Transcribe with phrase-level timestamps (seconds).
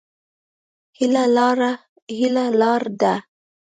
[2.09, 3.13] هيله لار ده.